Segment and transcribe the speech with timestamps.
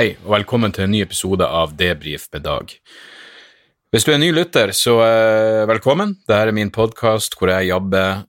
[0.00, 2.70] Hei, og velkommen til en ny episode av Debrif med Dag.
[3.92, 6.14] Hvis du er ny lytter, så uh, velkommen.
[6.24, 8.22] Dette er min podkast hvor jeg jobber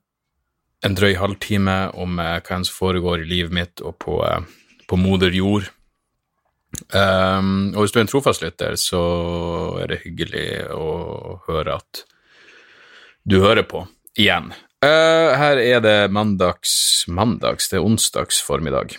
[0.83, 4.43] en drøy halvtime om uh, hva som foregår i livet mitt og på, uh,
[4.83, 5.69] på moder jord.
[6.91, 9.03] Um, og hvis du er en trofast lytter, så
[9.79, 10.43] er det hyggelig
[10.75, 10.89] å
[11.45, 12.01] høre at
[13.23, 13.85] du hører på
[14.19, 14.51] igjen.
[14.83, 18.97] Her er det mandags Mandags, det er onsdags formiddag.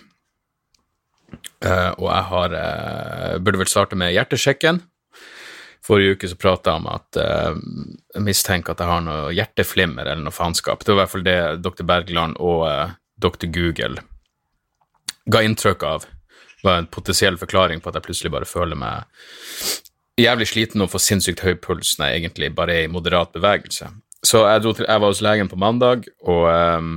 [1.63, 4.81] Eh, og jeg har uh, Burde vel starte med hjertesjekken.
[5.83, 7.59] Forrige uke så prata jeg om at uh,
[8.15, 10.85] jeg mistenker at jeg har noe hjerteflimmer eller noe faenskap.
[10.85, 11.87] Det var i hvert fall det dr.
[11.89, 12.67] Bergland og
[13.23, 13.49] dr.
[13.53, 14.03] Google
[15.31, 16.07] ga inntrykk av.
[16.63, 19.07] Det var en potensiell forklaring på at jeg plutselig bare føler meg
[20.21, 23.89] jævlig sliten og får sinnssykt høy puls når jeg egentlig bare er i moderat bevegelse.
[24.23, 26.93] Så jeg, til, jeg var hos legen på mandag, og ehm,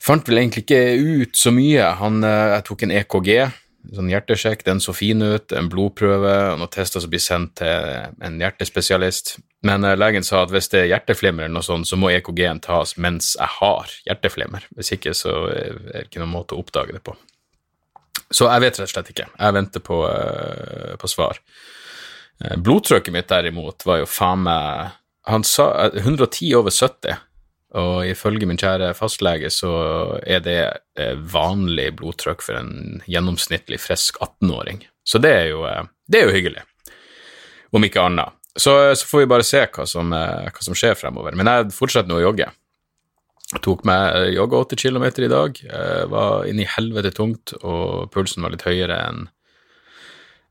[0.00, 1.90] Fant vel egentlig ikke ut så mye.
[2.00, 3.30] Han, eh, jeg tok en EKG,
[3.96, 8.08] sånn hjertesjekk, den så fin ut, en blodprøve og noen tester som blir sendt til
[8.24, 9.36] en hjertespesialist.
[9.66, 12.62] Men eh, legen sa at hvis det er hjerteflimmer eller noe sånt, så må EKG-en
[12.64, 14.64] tas mens jeg har hjerteflimmer.
[14.76, 17.16] Hvis ikke så er det ikke noen måte å oppdage det på.
[18.30, 19.26] Så jeg vet rett og slett ikke.
[19.34, 21.40] Jeg venter på, eh, på svar.
[22.40, 24.96] Eh, Blodtrykket mitt derimot var jo faen meg
[25.28, 27.18] Han sa eh, 110 over 70.
[27.78, 29.70] Og ifølge min kjære fastlege så
[30.26, 30.58] er det
[30.98, 34.82] eh, vanlig blodtrykk for en gjennomsnittlig frisk 18-åring.
[35.06, 36.64] Så det er, jo, eh, det er jo hyggelig,
[37.70, 38.34] om ikke annet.
[38.58, 41.38] Så, så får vi bare se hva som, eh, hva som skjer fremover.
[41.38, 42.50] Men jeg fortsetter nå å jogge.
[43.50, 45.62] Jeg tok meg eh, jogga 80 km i dag.
[45.70, 49.28] Var var inni helvete tungt, og pulsen var litt høyere enn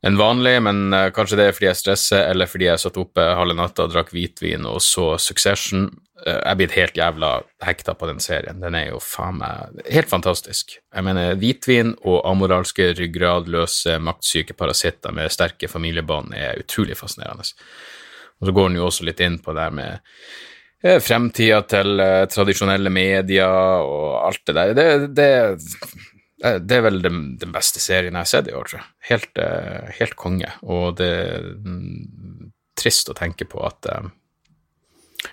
[0.05, 3.25] enn vanlig, men eh, kanskje det er fordi jeg stresser, eller fordi jeg satt oppe
[3.35, 5.89] halve natta og drakk hvitvin og så Succession.
[6.25, 7.31] Eh, Jeg er blitt helt jævla
[7.67, 8.61] hekta på den serien.
[8.63, 10.77] Den er jo faen meg helt fantastisk.
[10.79, 17.47] Jeg mener, hvitvin og amoralske, ryggradløse, maktsyke parasitter med sterke familiebånd er utrolig fascinerende.
[18.39, 19.99] Og så går den jo også litt inn på det her med
[20.83, 24.73] eh, fremtida til tradisjonelle medier og alt det der.
[24.79, 24.87] Det,
[25.19, 25.31] det,
[26.39, 28.87] det er vel den, den beste serien jeg har sett i år, tror jeg.
[29.09, 30.51] Helt, eh, helt konge.
[30.71, 34.07] Og det er mm, trist å tenke på at eh,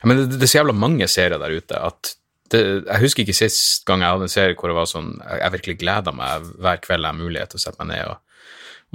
[0.02, 2.16] men det, det er så jævla mange serier der ute at
[2.50, 5.52] det, Jeg husker ikke sist gang jeg hadde en serie hvor det var sånn Jeg,
[5.56, 8.42] virkelig gleda meg hver kveld jeg har mulighet til å sette meg ned og,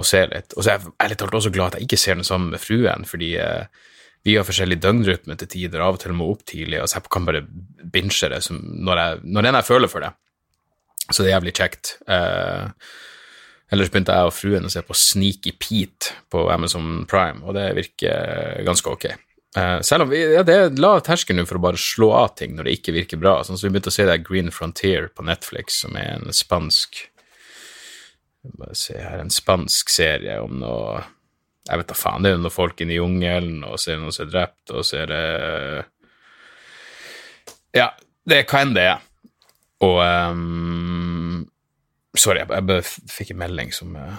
[0.00, 0.56] og se litt.
[0.56, 2.62] Og så er jeg ærlig talt også glad at jeg ikke ser den sammen med
[2.62, 3.82] fruen, fordi eh,
[4.24, 7.10] vi har forskjellig døgnrytme til tider, av og til må opp tidlig, og så jeg
[7.12, 7.42] kan bare
[7.92, 10.12] binche det som, når, jeg, når jeg føler for det.
[11.10, 11.96] Så det er jævlig kjekt.
[12.06, 12.70] Eh,
[13.72, 17.72] ellers begynte jeg og fruen å se på Sneaky Pete på Amazon Prime, og det
[17.78, 19.08] virker ganske ok.
[19.56, 22.30] Eh, selv om vi, ja, det er lav terskel nå for å bare slå av
[22.38, 23.34] ting når det ikke virker bra.
[23.44, 27.08] Sånn som vi begynte å se det Green Frontier på Netflix, som er en spansk
[28.58, 30.96] Bare se her, en spansk serie om noe
[31.68, 34.02] Jeg vet da faen, det er noen folk inne i jungelen, og så er det
[34.02, 35.26] noen som er drept, og så er det
[37.78, 37.86] Ja,
[38.26, 39.04] det er hva enn det er.
[39.86, 40.91] Og ehm,
[42.18, 44.18] Sorry, jeg, bare fikk en melding som uh,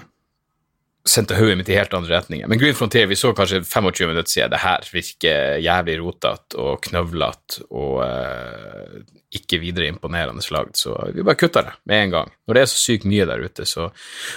[1.05, 2.47] sendte hodet mitt i helt andre retninger.
[2.49, 4.53] Men Green Frontier, vi så kanskje 25 minutter siden.
[4.53, 9.03] Det her virker jævlig rotete og knøvlete og uh,
[9.33, 12.33] ikke videre imponerende lagd, så vi bare kutter det med en gang.
[12.47, 13.87] Når det er så sykt mye der ute, så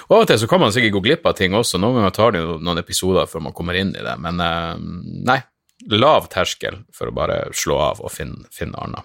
[0.09, 1.81] Og av og til så kan man sikkert gå glipp av ting også.
[1.81, 4.75] Noen ganger tar det jo noen episoder før man kommer inn i det, men uh,
[5.33, 5.41] nei.
[5.93, 9.05] Lav terskel for å bare slå av og finne, finne annet.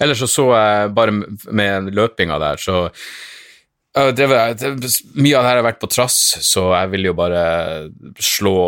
[0.00, 2.86] Ellers så så jeg bare med løpinga der, så
[3.96, 7.44] det, mye av det her har vært på trass, så jeg vil jo bare
[8.20, 8.58] slå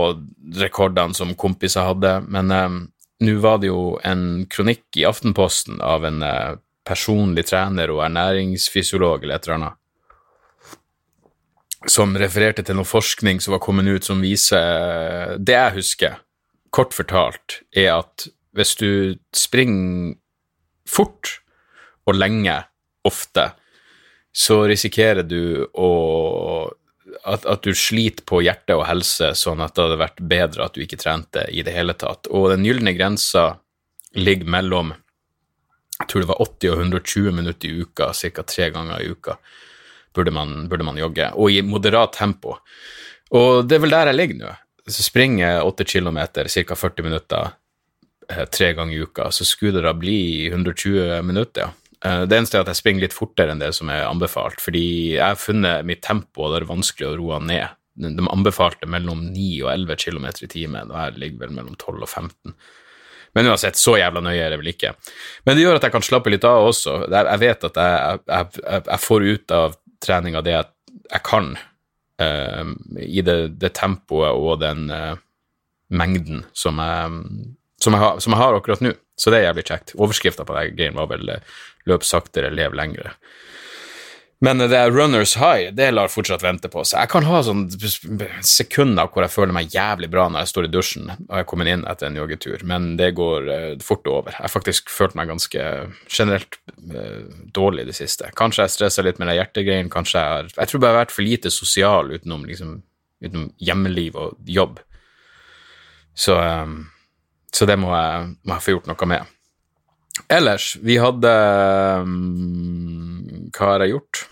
[0.56, 2.14] rekordene som kompiser hadde.
[2.32, 2.78] Men eh,
[3.26, 6.54] nå var det jo en kronikk i Aftenposten av en eh,
[6.88, 9.76] personlig trener og ernæringsfysiolog eller et eller annet,
[11.92, 16.16] som refererte til noe forskning som var kommet ut som viser Det jeg husker,
[16.74, 18.90] kort fortalt, er at hvis du
[19.36, 20.16] springer
[20.88, 21.38] fort
[22.08, 22.56] og lenge,
[23.08, 23.50] ofte,
[24.32, 25.92] så risikerer du å
[27.24, 30.76] at, at, du sliter på hjerte og helse, sånn at det hadde vært bedre at
[30.76, 32.28] du ikke trente i det hele tatt.
[32.32, 33.50] Og den gylne grensa
[34.16, 34.92] ligger mellom
[35.98, 38.44] jeg tror det var 80 og 120 minutter i uka, ca.
[38.46, 39.34] tre ganger i uka
[40.14, 42.56] burde man, burde man, jogge, og i moderat tempo.
[43.34, 44.52] Og det er vel der jeg ligger nå.
[44.88, 46.78] Så springer jeg 8 km, ca.
[46.78, 47.50] 40 minutter
[48.52, 51.88] tre ganger i uka, så skulle det da bli 120 minutter, ja.
[52.04, 54.84] Eh, det eneste er at jeg springer litt fortere enn det som er anbefalt, fordi
[55.16, 57.74] jeg har funnet mitt tempo, og det er vanskelig å roe ned.
[57.98, 61.96] De anbefalte mellom 9 og 11 km i timen, og jeg ligger vel mellom 12
[61.96, 62.54] og 15.
[63.36, 64.94] Men uansett, så jævla nøye er det vel ikke.
[65.44, 66.94] Men det gjør at jeg kan slappe litt av også.
[67.10, 70.70] Jeg vet at jeg, jeg, jeg får ut av treninga det jeg,
[71.10, 71.50] jeg kan,
[72.22, 72.72] uh,
[73.02, 75.18] i det, det, tempoet og den uh,
[75.90, 77.20] mengden som jeg,
[77.82, 78.94] som, har, som jeg, har, akkurat nå.
[79.18, 79.94] Så det er jævlig kjekt.
[79.98, 81.28] Overskrifta på den greien var vel
[81.88, 83.14] 'løp saktere, lev lengre'.
[84.38, 87.00] Men det er runners high, det lar fortsatt vente på seg.
[87.02, 87.64] Jeg kan ha sånn
[88.46, 91.70] sekunder hvor jeg føler meg jævlig bra når jeg står i dusjen og jeg kommet
[91.72, 94.36] inn etter en joggetur, men det går uh, fort over.
[94.36, 95.64] Jeg har faktisk følt meg ganske
[96.06, 96.60] generelt
[97.56, 98.30] dårlig i det siste.
[98.38, 101.06] Kanskje jeg stressa litt med den hjertegreien, kanskje jeg har Jeg tror bare jeg har
[101.08, 102.76] vært for lite sosial utenom, liksom,
[103.24, 104.78] utenom hjemmeliv og jobb.
[106.14, 106.84] Så, um,
[107.54, 109.34] så det må jeg, må jeg få gjort noe med.
[110.26, 111.30] Ellers, vi hadde
[112.02, 114.24] um, Hva har jeg gjort?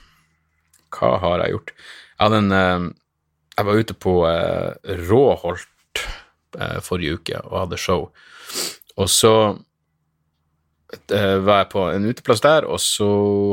[0.97, 1.73] Hva har jeg gjort?
[2.17, 2.89] Jeg hadde en uh,
[3.55, 6.03] Jeg var ute på uh, Råholt
[6.59, 8.11] uh, forrige uke og hadde show.
[8.97, 9.33] Og så
[11.11, 13.07] var jeg på en uteplass der, og så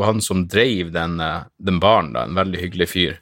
[0.05, 1.17] han som drev den,
[1.57, 3.15] den baren, da, en veldig hyggelig fyr,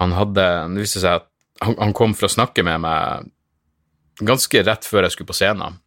[0.00, 1.26] han hadde Det viste seg at
[1.60, 3.28] han, han kom for å snakke med meg
[4.20, 5.80] ganske rett før jeg skulle på scenen.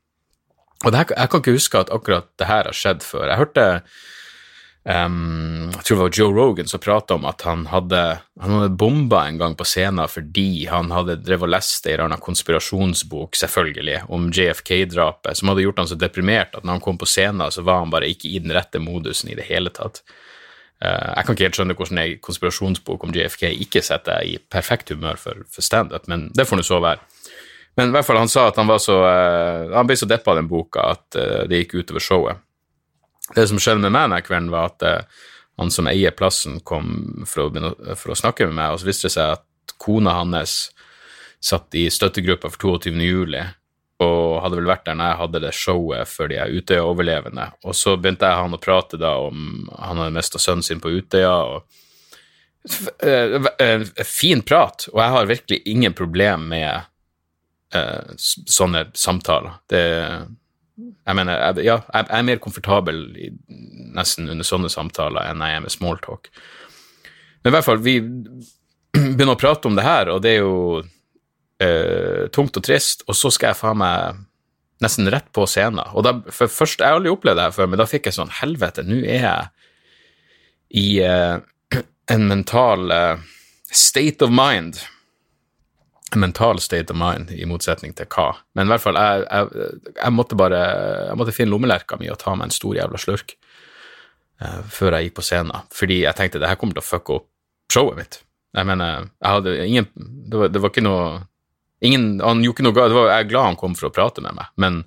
[0.84, 3.30] Og her, jeg kan ikke huske at akkurat det her har skjedd før.
[3.30, 3.64] Jeg hørte
[4.84, 8.02] um, Jeg tror det var Joe Rogan som prata om at han hadde,
[8.42, 12.06] han hadde bomba en gang på scenen fordi han hadde drevet og lest en eller
[12.10, 17.02] annen konspirasjonsbok, selvfølgelig, om JFK-drapet, som hadde gjort han så deprimert at når han kom
[17.02, 20.04] på scenen, så var han bare ikke i den rette modusen i det hele tatt.
[20.84, 24.40] Uh, jeg kan ikke helt skjønne hvordan en konspirasjonsbok om JFK ikke setter deg i
[24.52, 27.15] perfekt humør for, for standup, men det får nå så være.
[27.76, 30.32] Men i hvert fall han sa at han var så uh, Han ble så deppa
[30.32, 32.44] av den boka at uh, det gikk utover showet.
[33.36, 35.26] Det som skjedde med meg denne kvelden, var at uh,
[35.60, 39.08] han som eier plassen, kom for å, for å, snakke med meg, og så viste
[39.10, 40.56] det seg at kona hans
[41.44, 42.96] satt i støttegruppa for 22.
[43.06, 43.44] juli
[44.04, 47.46] og hadde vel vært der når jeg hadde det showet for de Utøya-overlevende.
[47.64, 50.92] Og så begynte jeg han å prate da om han hadde mista sønnen sin på
[50.92, 51.32] Utøya.
[51.48, 51.58] og
[54.10, 56.90] Fin prat, og jeg har virkelig ingen problem med
[57.76, 59.62] eh, sånne samtaler.
[59.70, 59.86] Det
[61.06, 63.30] Jeg mener, jeg, ja, jeg, er mer komfortabel i,
[63.96, 66.28] nesten under sånne samtaler enn jeg er med smalltalk.
[67.44, 68.00] Men i hvert fall, vi
[69.16, 70.82] begynner å prate om det her, og det er jo
[71.64, 74.24] eh, tungt og trist, og så skal jeg faen meg
[74.84, 75.86] nesten rett på scenen.
[75.96, 78.18] Og da, for først, Jeg har aldri opplevd det her før, men da fikk jeg
[78.18, 79.48] sånn Helvete, nå er jeg
[80.76, 81.38] i eh,
[82.12, 83.24] en mental eh,
[83.72, 84.82] state of mind
[86.14, 88.30] mental state of mind, i motsetning til hva.
[88.56, 90.62] Men i hvert fall, jeg, jeg, jeg måtte bare
[91.10, 93.34] jeg måtte finne lommelerka mi og ta meg en stor jævla slurk
[94.44, 97.18] uh, før jeg gikk på scenen, fordi jeg tenkte det her kommer til å fucke
[97.20, 98.20] opp showet mitt.
[98.56, 99.88] Jeg mener, jeg hadde ingen
[100.32, 101.08] Det var, det var ikke noe
[101.84, 102.94] ingen, Han gjorde ikke noe galt.
[102.96, 104.78] Jeg er glad han kom for å prate med meg, men,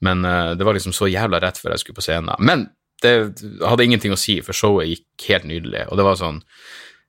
[0.00, 2.32] men uh, det var liksom så jævla rett før jeg skulle på scenen.
[2.40, 2.70] Men
[3.02, 3.16] det
[3.66, 6.38] hadde ingenting å si, for showet gikk helt nydelig, og det var sånn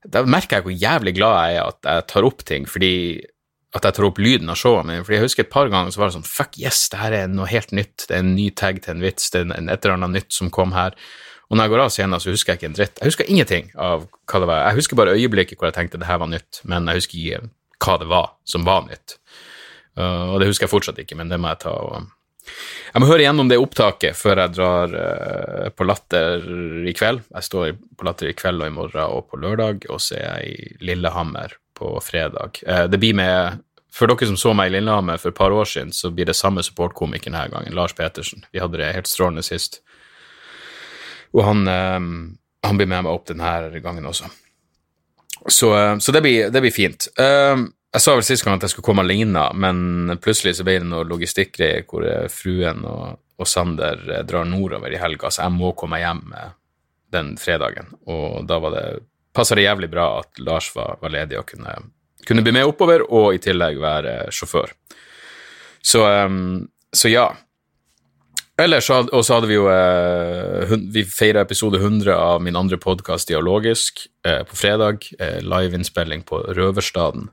[0.04, 2.94] da merker jeg hvor jævlig glad jeg er at jeg tar opp ting, fordi
[3.74, 5.02] at jeg tar opp lyden av showet mitt.
[5.08, 7.32] For jeg husker et par ganger så var det sånn Fuck yes, det her er
[7.32, 8.06] noe helt nytt.
[8.06, 9.32] Det er en ny tag til en vits.
[9.34, 10.98] Det er et eller annet nytt som kom her.
[11.50, 13.00] Og når jeg går av scenen, så husker jeg ikke en dritt.
[13.02, 14.62] Jeg husker ingenting av hva det var.
[14.68, 17.42] Jeg husker bare øyeblikket hvor jeg tenkte det her var nytt, men jeg husker ikke
[17.84, 19.18] hva det var som var nytt.
[19.98, 22.12] Uh, og det husker jeg fortsatt ikke, men det må jeg ta og
[22.94, 26.46] Jeg må høre igjennom det opptaket før jeg drar uh, på Latter
[26.90, 27.22] i kveld.
[27.30, 30.26] Jeg står på Latter i kveld og i morgen og på lørdag, og så er
[30.26, 32.60] jeg i Lillehammer på fredag.
[32.68, 33.60] Eh, det blir med
[33.94, 36.34] For dere som så meg i Lillehammer for et par år siden, så blir det
[36.34, 38.42] samme supportkomiker denne gangen, Lars Petersen.
[38.50, 39.84] Vi hadde det helt strålende sist.
[41.34, 42.00] Og han, eh,
[42.66, 44.32] han blir med meg opp denne gangen også.
[45.46, 47.06] Så, eh, så det, blir, det, blir, fint.
[47.18, 50.90] Jeg sa vel sist gang at jeg skulle komme alene, men plutselig så ble det
[50.90, 56.02] noe logistikkgreier hvor fruen og, og, Sander drar nordover i helga, så jeg må komme
[56.02, 56.26] hjem
[57.14, 57.94] den fredagen.
[58.10, 58.88] Og da var det
[59.34, 61.76] passa det jævlig bra at Lars var, var ledig og kunne,
[62.28, 64.74] kunne, bli med oppover, og i tillegg være sjåfør.
[65.84, 67.28] Så, um, så ja.
[68.62, 73.28] Ellers, og så hadde vi jo eh, Vi feira episode 100 av min andre podkast,
[73.32, 75.08] Dialogisk, eh, på fredag.
[75.18, 77.32] Eh, Liveinnspilling på Røverstaden.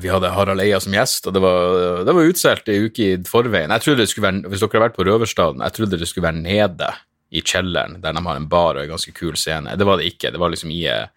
[0.00, 3.14] Vi hadde Harald Eia som gjest, og det var, det var utsolgt ei uke i
[3.26, 3.72] forveien.
[3.72, 6.90] Jeg det være, Hvis dere har vært på Røverstaden, jeg trodde det skulle være nede
[7.34, 9.74] i kjelleren, der de har en bar og en ganske kul scene.
[9.76, 10.30] Det var det ikke.
[10.30, 11.08] Det var liksom i eh,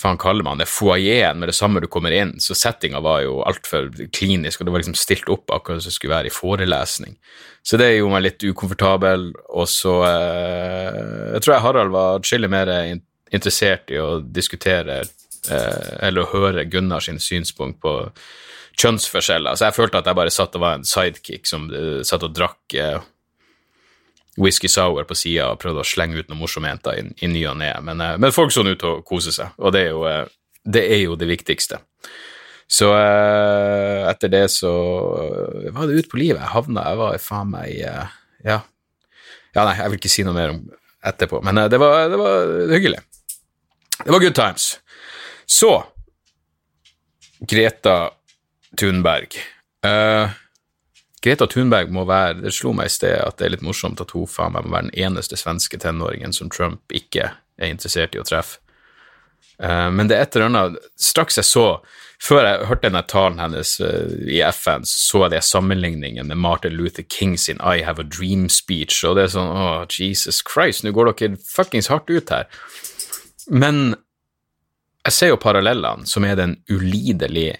[0.00, 3.40] faen kaller man det, foajeen med det samme du kommer inn, så settinga var jo
[3.46, 7.16] altfor klinisk, og det var liksom stilt opp akkurat som det skulle være i forelesning.
[7.62, 11.00] Så det gjorde meg litt ukomfortabel, og så eh,
[11.36, 12.74] Jeg tror jeg Harald var atskillig mer
[13.30, 17.94] interessert i å diskutere eh, eller å høre Gunnar sin synspunkt på
[18.80, 19.56] kjønnsforskjeller.
[19.56, 22.34] Så jeg følte at jeg bare satt og var en sidekick som uh, satt og
[22.36, 23.00] drakk eh,
[24.40, 27.58] whisky sour på sida og prøvde å slenge ut noen morsomheter i, i ny og
[27.60, 27.70] ne.
[27.84, 30.24] Men, eh, men folk så ut til å kose seg, og det er jo, eh,
[30.64, 31.80] det, er jo det viktigste.
[32.70, 34.72] Så eh, etter det så
[35.74, 36.40] var det ut på livet.
[36.40, 38.04] Jeg havna Jeg var faen meg Ja.
[38.46, 40.60] ja, nei, jeg vil ikke si noe mer om
[41.04, 43.00] etterpå, men det, var, det var hyggelig.
[44.00, 44.74] Det var good times.
[45.50, 45.72] Så
[47.40, 48.10] Greta
[48.76, 49.36] Thunberg.
[49.84, 50.30] Eh,
[51.20, 54.14] Greta Thunberg må være Det slo meg i sted at det er litt morsomt at
[54.16, 58.22] hun faen meg må være den eneste svenske tenåringen som Trump ikke er interessert i
[58.22, 58.60] å treffe.
[59.60, 61.64] Eh, men det er et eller annet Straks jeg så
[62.20, 66.76] Før jeg hørte denne talen hennes eh, i FN, så jeg det sammenligningen med Martin
[66.76, 70.92] Luther King sin I Have a Dream-speech, og det er sånn Å, Jesus Christ, nå
[70.96, 72.48] går dere fuckings hardt ut her.
[73.48, 73.94] Men
[75.06, 77.54] jeg ser jo parallellene, som er den ulidelig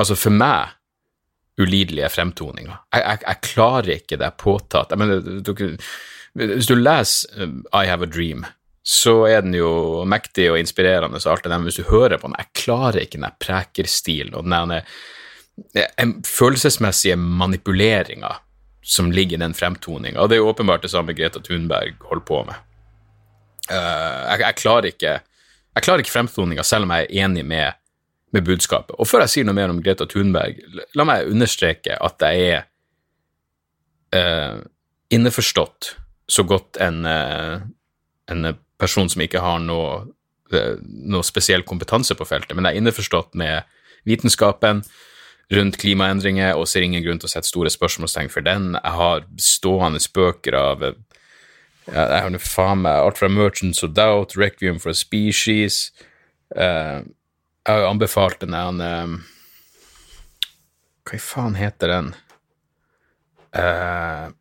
[0.00, 0.72] Altså, for meg
[1.60, 2.80] ulidelige fremtoninga.
[2.92, 5.52] Jeg, jeg, jeg klarer ikke det påtatt jeg mener, du,
[6.34, 8.44] Hvis du leser um, I Have a Dream,
[8.84, 12.18] så er den jo mektig og inspirerende, og alt det der, men hvis du hører
[12.18, 14.88] på den Jeg klarer ikke den prekerstilen og den der
[16.26, 18.32] følelsesmessige manipuleringa
[18.84, 22.24] som ligger i den fremtoninga, og det er jo åpenbart det samme Greta Thunberg holder
[22.26, 22.58] på med.
[23.70, 25.12] Eh, jeg, jeg klarer ikke
[25.74, 27.72] jeg ikke fremtoninga, selv om jeg er enig med
[28.34, 28.96] med budskapet.
[28.98, 30.58] Og før jeg sier noe mer om Greta Thunberg,
[30.98, 32.64] la meg understreke at jeg er
[34.14, 34.58] eh,
[35.14, 35.94] innforstått
[36.30, 37.62] så godt en, eh,
[38.32, 40.04] en person som ikke har noe,
[40.52, 43.62] eh, noe spesiell kompetanse på feltet, men jeg er innforstått med
[44.08, 44.82] vitenskapen
[45.54, 48.72] rundt klimaendringer og ser ingen grunn til å sette store spørsmålstegn for den.
[48.78, 50.94] Jeg har stående bøker av eh,
[51.84, 55.92] Jeg har nå faen meg alt fra Merchants of Doubt, Requiem for a Species
[56.56, 57.04] eh,
[57.64, 59.18] jeg har jo anbefalt den der um,
[61.04, 62.10] Hva i faen heter den?
[63.54, 64.32] Uh,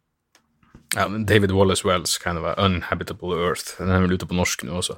[1.25, 3.77] David Wallace Wells, kind of Unhabitable Earth.
[3.80, 4.98] Den er vel ute på norsk nå også.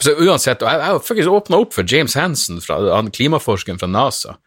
[0.00, 4.38] Så uansett, jeg har faktisk åpna opp for James Hansen, fra, han klimaforskeren fra NASA.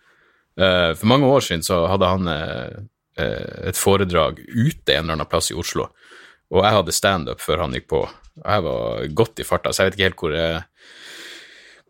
[0.60, 2.82] Uh, for mange år siden så hadde han uh,
[3.22, 5.92] et foredrag ute en eller annen plass i Oslo,
[6.54, 8.04] og jeg hadde standup før han gikk på.
[8.42, 10.64] Jeg var godt i farta, så jeg vet ikke helt hvor jeg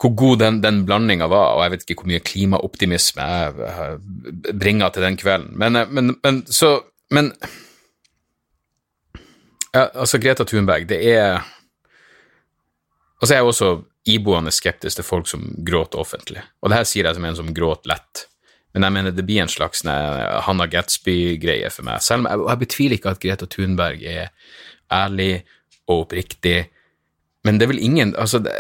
[0.02, 4.90] hvor god den, den blandinga var, og jeg vet ikke hvor mye klimaoptimisme jeg bringa
[4.92, 5.54] til den kvelden.
[5.60, 6.80] Men, men, men så
[7.14, 7.34] Men
[9.74, 11.44] ja, altså, Greta Thunberg, det er
[13.22, 13.68] Altså, jeg er også
[14.06, 17.54] iboende skeptisk til folk som gråter offentlig, og det her sier jeg som en som
[17.56, 18.26] gråter lett.
[18.74, 22.02] Men jeg mener det blir en slags Hannah Gatsby-greie for meg.
[22.04, 24.34] Selv om jeg, jeg betviler ikke at Greta Thunberg er
[24.92, 25.46] ærlig
[25.88, 26.66] og oppriktig,
[27.48, 28.52] men det er vel ingen altså, det,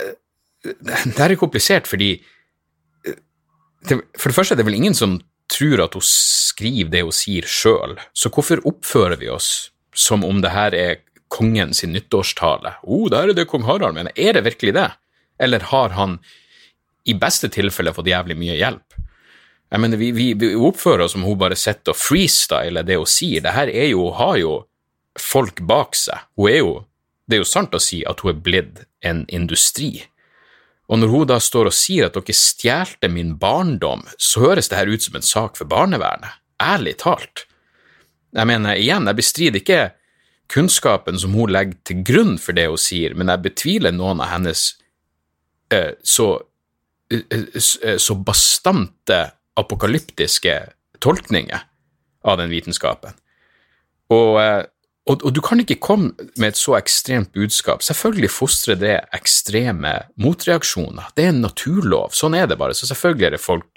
[0.63, 2.15] det her er komplisert fordi
[3.03, 5.17] det, For det første er det vel ingen som
[5.51, 10.39] tror at hun skriver det hun sier sjøl, så hvorfor oppfører vi oss som om
[10.41, 11.01] det her er
[11.33, 12.77] kongen sin nyttårstale?
[12.79, 14.13] Å, oh, der er det kong Harald mener.
[14.15, 14.89] Er det virkelig det?
[15.41, 16.19] Eller har han
[17.03, 18.95] i beste tilfelle fått jævlig mye hjelp?
[19.73, 23.09] Jeg mener, vi, vi, vi oppfører oss som hun bare sitter og freestyler det hun
[23.09, 23.41] sier.
[23.41, 24.55] Det her er jo, hun har jo
[25.19, 26.27] folk bak seg.
[26.39, 26.73] Hun er jo
[27.23, 30.03] Det er jo sant å si at hun er blitt en industri.
[30.91, 34.79] Og når hun da står og sier at dere stjelte min barndom, så høres det
[34.79, 36.39] her ut som en sak for barnevernet.
[36.61, 37.45] Ærlig talt.
[38.33, 39.81] Jeg mener, igjen, jeg bestrider ikke
[40.51, 44.33] kunnskapen som hun legger til grunn for det hun sier, men jeg betviler noen av
[44.33, 44.65] hennes
[45.73, 46.27] eh, så,
[47.13, 49.21] eh, så bastante
[49.59, 50.57] apokalyptiske
[51.03, 51.63] tolkninger
[52.23, 53.15] av den vitenskapen.
[54.13, 54.61] Og eh,
[55.03, 57.81] og, og, du kan ikke komme med et så ekstremt budskap.
[57.83, 59.91] Selvfølgelig fostrer det ekstreme
[60.23, 61.09] motreaksjoner.
[61.17, 62.13] Det er en naturlov.
[62.15, 62.75] Sånn er det bare.
[62.77, 63.67] Så selvfølgelig er det folk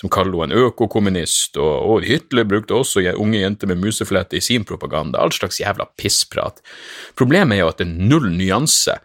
[0.00, 4.42] som kaller henne en økokommunist, og, og Hitler brukte også unge jenter med museflette i
[4.42, 5.22] sin propaganda.
[5.22, 6.58] All slags jævla pissprat.
[7.14, 8.98] Problemet er jo at det er null nyanse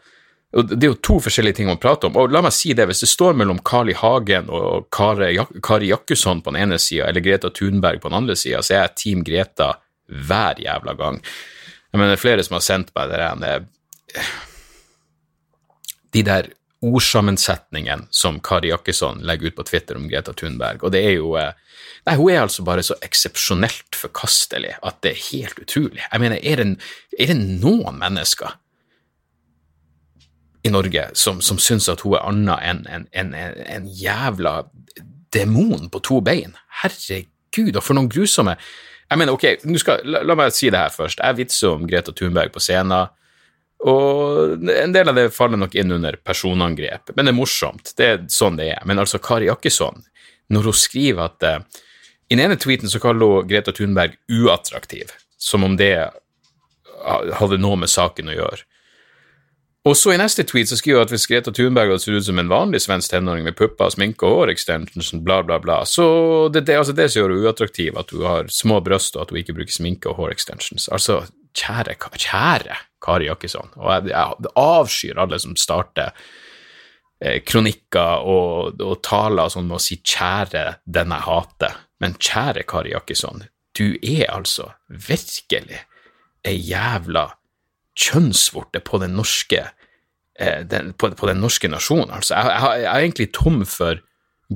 [0.58, 2.16] og Det er jo to forskjellige ting man prater om.
[2.18, 3.94] og la meg si det, Hvis det står mellom Carl I.
[3.94, 8.36] Hagen og Kari, Kari Jakkesson på den ene sida, eller Greta Thunberg på den andre
[8.36, 9.76] sida, så er jeg Team Greta
[10.10, 11.22] hver jævla gang.
[11.90, 13.68] Jeg mener, det er flere som har sendt meg det der
[16.14, 21.02] De der ordsammensetningene som Kari Jakkesson legger ut på Twitter om Greta Thunberg, og det
[21.04, 21.52] er jo eh,
[22.08, 26.00] Nei, hun er altså bare så eksepsjonelt forkastelig at det er helt utrolig.
[26.06, 26.68] Jeg mener, er det,
[27.20, 28.56] er det noen mennesker
[30.64, 34.54] i Norge som, som syns at hun er annet enn en, en, en, en, jævla
[35.36, 36.56] demon på to bein.
[36.82, 38.56] Herregud, og for noen grusomme
[39.10, 39.46] Jeg mener, ok,
[39.82, 41.24] skal, la, la, meg si det her først.
[41.24, 43.10] Jeg vitser om Greta Thunberg på scenen,
[43.90, 47.94] og en del av det faller nok inn under personangrep, men det er morsomt.
[47.98, 48.82] Det er sånn det er.
[48.90, 50.04] Men altså, Kari Jakkesson,
[50.52, 51.86] når hun skriver at uh,
[52.30, 55.94] I den ene tweeten så kaller hun Greta Thunberg uattraktiv, som om det
[57.40, 58.66] hadde noe med saken å gjøre.
[59.88, 62.26] Og så i neste tweet så skriver hun at hvis Greta Thunberg hadde sett ut
[62.28, 66.66] som en vanlig svensk tenåring med pupper, sminke og hårextensions, bla, bla, bla, så det,
[66.68, 69.40] det, altså det som gjør henne uattraktiv, at hun har små bryst og at hun
[69.40, 70.90] ikke bruker sminke og hårextensions.
[70.92, 71.22] Altså,
[71.56, 76.12] kjære, kjære Kari Jakkesson, og jeg, jeg avskyr alle som starter
[77.24, 82.68] eh, kronikker og, og taler sånn med å si 'kjære den jeg hater', men kjære
[82.68, 83.48] Kari Jakkesson,
[83.80, 85.86] du er altså virkelig
[86.44, 87.30] ei jævla
[88.00, 89.66] kjønnsvorte på den norske,
[90.40, 92.14] eh, den, på, på, den norske nasjonen.
[92.20, 94.04] Altså, jeg, jeg, jeg, er egentlig tom for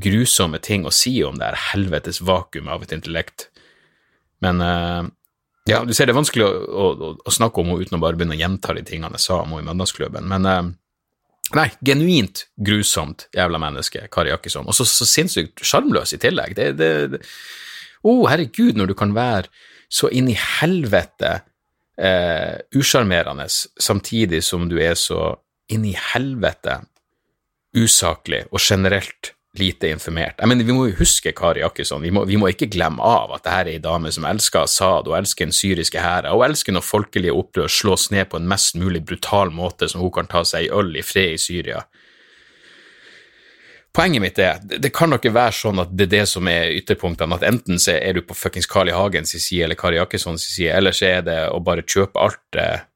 [0.04, 3.50] grusomme ting å si om det her helvetes vakuumet av et intellekt.
[4.44, 5.12] Men eh,
[5.70, 8.20] ja, du ser det er vanskelig å, å, å, snakke om henne uten å bare
[8.20, 10.28] begynne å gjenta de tingene jeg sa om henne i Mandagsklubben.
[10.32, 10.64] Men eh,
[11.60, 14.68] nei, genuint grusomt jævla menneske, Kari Jakkesson.
[14.68, 16.58] Og så, så sinnssykt sjarmløs i tillegg.
[16.58, 17.24] Det, det, det,
[18.04, 19.52] oh, herregud, når du kan være
[19.94, 21.42] så inn i helvete
[21.98, 25.36] eh, usjarmerende, samtidig som du er så
[25.72, 26.82] inn i helvete
[27.74, 30.40] usaklig og generelt lite informert.
[30.40, 33.36] Jeg mener, Vi må jo huske Kari Jakkesson, vi må, vi må ikke glemme av
[33.36, 36.74] at dette er ei dame som elsker Assad og elsker den syriske hæren, og elsker
[36.74, 40.42] når folkelige opprør slås ned på en mest mulig brutal måte som hun kan ta
[40.44, 41.84] seg i øl i fred i Syria.
[43.94, 46.72] Poenget mitt er, det kan nok ikke være sånn at det er det som er
[46.80, 48.96] ytterpunktene, at enten så er du på fuckings Carl I.
[48.98, 52.88] Hagens side eller Kari Jakkessons side, eller så er det å bare kjøpe alt eh,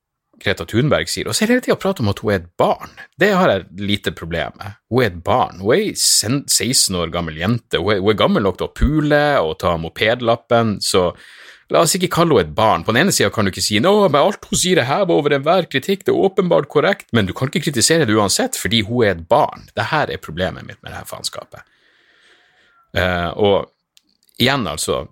[0.42, 1.30] Greta Thunberg sier.
[1.30, 2.98] Og så er det hele tida prate om at hun er et barn.
[3.18, 4.78] Det har jeg lite problem med.
[4.90, 5.62] Hun er et barn.
[5.62, 7.82] Hun er ei 16 år gammel jente.
[7.82, 11.12] Hun er, hun er gammel nok til å pule og ta mopedlappen, så
[11.74, 12.86] La oss ikke kalle henne et barn.
[12.88, 15.12] På den ene sida kan du ikke si nå, men alt hun sier er hevet
[15.16, 18.84] over enhver kritikk, det er åpenbart korrekt, men du kan ikke kritisere det uansett, fordi
[18.88, 19.68] hun er et barn.
[19.74, 21.68] Dette er problemet mitt med dette faenskapet.
[22.96, 25.04] Uh, og igjen, altså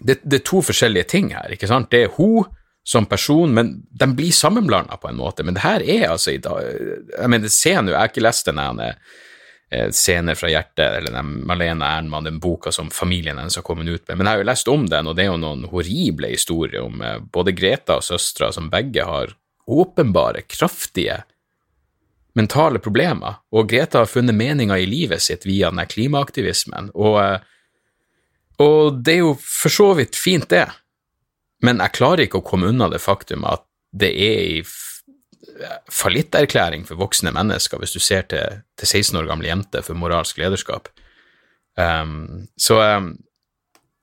[0.00, 1.90] det, det, er to forskjellige ting her, ikke sant?
[1.92, 2.48] Det er hun
[2.86, 5.44] som person, men de blir sammenblanda på en måte.
[5.44, 8.48] Men det her er altså i dag Jeg mener, se nå, jeg har ikke lest
[8.48, 8.94] den ene Eh,
[9.70, 14.08] scener fra hjertet, eller den Malene Ernmann, den boka som familien hennes har kommet ut
[14.08, 14.18] med.
[14.18, 17.02] Men jeg har jo lest om den, og det er jo noen horrible historier om
[17.02, 19.36] eh, både Greta og søstera, som begge har
[19.70, 21.20] åpenbare, kraftige
[22.34, 27.38] mentale problemer, og Greta har funnet meninga i livet sitt via den klimaaktivismen, og, eh,
[28.60, 30.66] og det er jo for så vidt fint, det,
[31.62, 33.62] men jeg klarer ikke å komme unna det faktum at
[33.94, 34.62] det er i
[35.92, 40.38] fallitterklæring for voksne mennesker hvis du ser til, til 16 år gamle jenter for moralsk
[40.40, 40.88] lederskap.
[41.78, 43.12] Um, så, um,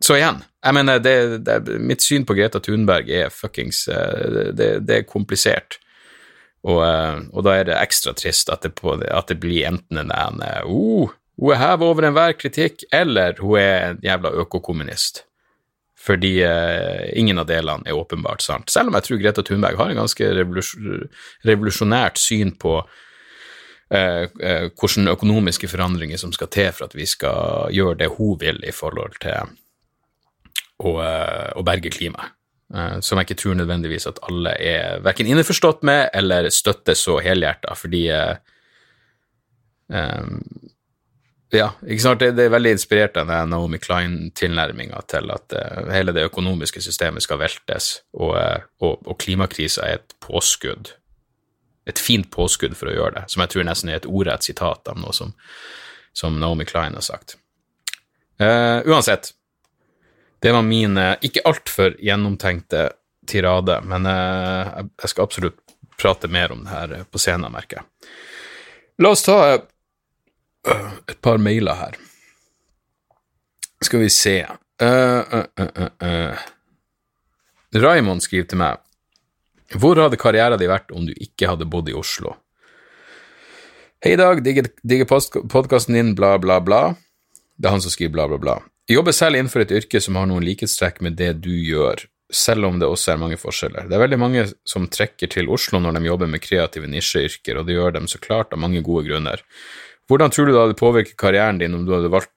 [0.02, 4.72] så, igjen, jeg mener, det, det, mitt syn på Greta Thunberg er fuckings uh, det,
[4.88, 5.80] det, er komplisert.
[6.64, 10.14] Og, uh, og, da er det ekstra trist at det, på, at blir enten en
[10.14, 15.27] uh, oh, hun er hevet over enhver kritikk, eller hun er en jævla økokommunist
[16.08, 18.72] fordi eh, ingen av delene er åpenbart sant.
[18.72, 20.30] Selv om jeg tror Greta Thunberg har en ganske
[21.48, 22.78] revolusjonært syn på
[23.92, 28.40] eh, eh, hvilke økonomiske forandringer som skal til for at vi skal gjøre det hun
[28.42, 29.56] vil i forhold til
[30.78, 30.98] å,
[31.58, 32.34] å berge klimaet.
[33.00, 37.72] Som jeg ikke tror nødvendigvis at alle er verken innforstått med eller støtter så helhjerta,
[37.80, 38.36] fordi eh,
[41.50, 42.20] ja, ikke sant?
[42.20, 46.82] Det, det, er veldig inspirert av den Naomi Klein-tilnærminga til at uh, hele det økonomiske
[46.84, 50.92] systemet skal veltes, og, uh, og, og klimakrisa er et påskudd.
[51.88, 54.92] Et fint påskudd for å gjøre det, som jeg tror nesten er et ordrett sitat
[54.92, 55.32] av noe som,
[56.12, 57.38] som Naomi Klein har sagt.
[58.44, 59.32] Uh, uansett,
[60.44, 62.90] det var min ikke altfor gjennomtenkte
[63.28, 65.58] tirade, men jeg skal absolutt
[65.98, 68.12] prate mer om det her på scenen, merker jeg.
[69.02, 69.40] La oss ta
[71.08, 71.98] et par mailer her.
[73.84, 76.46] Skal vi se uh, uh, uh,
[77.78, 78.82] Raymond skriver til meg
[79.78, 82.34] Hvor hadde karrieren din vært om du ikke hadde bodd i Oslo?
[84.04, 84.44] Hei, Dag.
[84.46, 86.82] Digger, digger podkasten din, bla, bla, bla.
[87.58, 88.60] Det er han som skriver bla, bla, bla.
[88.88, 92.70] Jeg jobber selv innenfor et yrke som har noen likhetstrekk med det du gjør, selv
[92.70, 93.90] om det også er mange forskjeller.
[93.90, 97.68] Det er veldig mange som trekker til Oslo når de jobber med kreative nisjeyrker, og
[97.68, 99.44] det gjør dem så klart av mange gode grunner.
[100.08, 102.34] Hvordan tror du det hadde påvirket karrieren din om du hadde valgt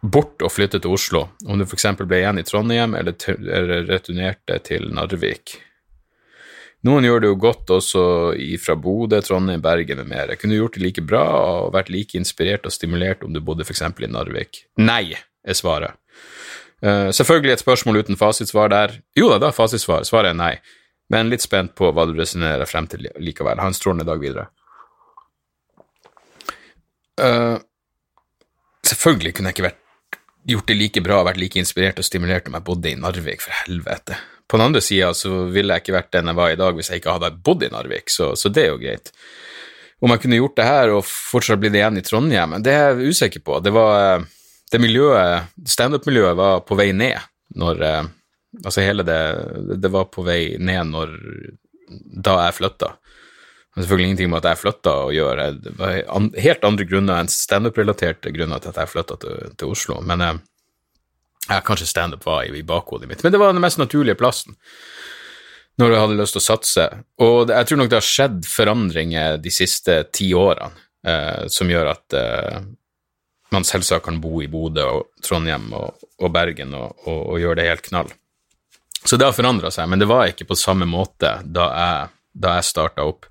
[0.00, 1.88] bort og flyttet til Oslo, om du f.eks.
[1.98, 5.58] ble igjen i Trondheim eller, eller returnerte til Narvik?
[6.86, 8.02] Noen gjør det jo godt også
[8.62, 10.34] fra Bodø, Trondheim, Bergen med mer.
[10.38, 13.66] Kunne du gjort det like bra og vært like inspirert og stimulert om du bodde
[13.66, 13.82] f.eks.
[13.82, 14.62] i Narvik?
[14.78, 15.98] Nei, er svaret.
[16.78, 18.94] Uh, selvfølgelig et spørsmål uten fasitsvar der.
[19.18, 20.06] Jo da, da fasitsvar.
[20.06, 20.52] Svaret er nei.
[21.10, 23.58] Men litt spent på hva du resonnerer frem til likevel.
[23.58, 24.46] Ha en strålende dag videre.
[27.18, 27.58] Uh,
[28.86, 29.84] selvfølgelig kunne jeg ikke vært,
[30.48, 33.42] gjort det like bra og vært like inspirert og stimulert om jeg bodde i Narvik,
[33.44, 34.16] for helvete.
[34.48, 36.88] På den andre sida så ville jeg ikke vært den jeg var i dag hvis
[36.88, 39.12] jeg ikke hadde bodd i Narvik, så, så det er jo greit.
[40.00, 43.12] Om jeg kunne gjort det her og fortsatt blitt igjen i Trondheim, det er jeg
[43.12, 43.58] usikker på.
[43.60, 44.22] Det var
[44.72, 47.18] det miljøet, standup-miljøet var på vei ned
[47.58, 47.84] når
[48.64, 49.20] Altså hele det
[49.82, 51.10] Det var på vei ned når
[52.24, 52.88] da jeg flytta.
[53.78, 55.44] Er selvfølgelig ingenting med at jeg flytta å gjøre.
[55.62, 55.98] Det var
[56.42, 60.00] helt andre grunner enn standup-relaterte grunner til at jeg flytta til, til, Oslo.
[60.02, 60.40] Men eh,
[61.46, 63.22] ja, kanskje standup var i, bakhodet mitt.
[63.22, 64.58] Men det var den mest naturlige plassen
[65.78, 66.88] når jeg hadde lyst til å satse.
[67.22, 70.74] Og jeg tror nok det har skjedd forandringer de siste ti årene
[71.06, 72.58] eh, som gjør at eh,
[73.54, 77.60] man selvsagt kan bo i Bodø og Trondheim og, og Bergen og, og, og, gjøre
[77.62, 78.10] det helt knall.
[79.04, 82.58] Så det har forandra seg, men det var ikke på samme måte da jeg, da
[82.58, 83.30] jeg starta opp.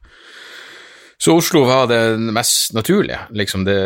[1.20, 3.20] Så Oslo var det mest naturlige.
[3.34, 3.78] Liksom det,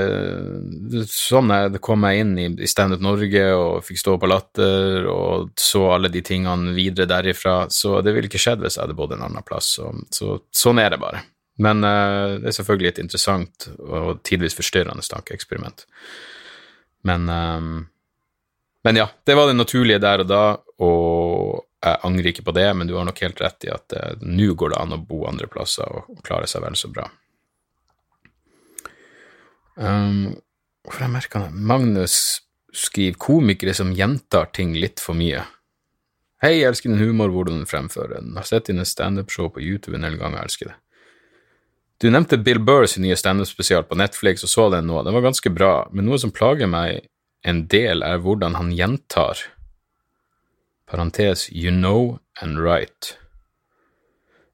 [1.07, 5.53] sånn jeg kom meg inn i, i Standup Norge og fikk stå på Latter og
[5.59, 9.15] så alle de tingene videre derifra, så det ville ikke skjedd hvis jeg hadde bodd
[9.15, 9.77] en annen plass.
[9.77, 11.23] Så, så sånn er det bare.
[11.63, 15.85] Men uh, det er selvfølgelig et interessant og tidvis forstyrrende tankeeksperiment.
[17.07, 17.73] Men, um,
[18.83, 20.43] men ja, det var det naturlige der og da,
[20.83, 24.13] og jeg angrer ikke på det, men du har nok helt rett i at uh,
[24.27, 27.07] nå går det an å bo andre plasser og klare seg vel så bra.
[29.75, 30.37] Um,
[30.83, 31.51] hvorfor jeg merka det?
[31.55, 32.15] Magnus
[32.73, 35.43] skriver komikere som gjentar ting litt for mye.
[36.41, 38.33] Hei, jeg elsker din humor, hvordan du fremfører den.
[38.37, 40.77] Har sett dine standup-show på YouTube en hel gang, jeg elsker det.
[42.01, 45.03] Du nevnte Bill Burr sin nye standup-spesial på Netflix og så den nå.
[45.05, 47.05] Den var ganske bra, men noe som plager meg
[47.45, 49.43] en del, er hvordan han gjentar
[50.89, 53.13] parentes you know and right.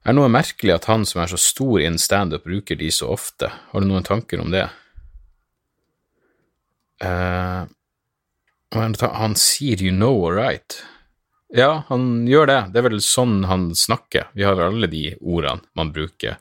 [0.04, 3.50] Er noe merkelig at han som er så stor innen standup, bruker de så ofte?
[3.72, 4.68] Har du noen tanker om det?
[7.04, 7.66] Uh,
[8.74, 10.82] han sier 'you know all right'.
[11.48, 12.60] Ja, han gjør det.
[12.72, 14.28] Det er vel sånn han snakker.
[14.36, 16.36] Vi har alle de ordene man bruker